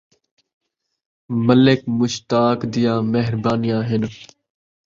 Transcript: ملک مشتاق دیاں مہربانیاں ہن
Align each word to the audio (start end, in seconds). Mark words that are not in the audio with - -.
ملک 1.45 1.81
مشتاق 1.97 2.59
دیاں 2.73 2.99
مہربانیاں 3.11 3.81
ہن 3.89 4.03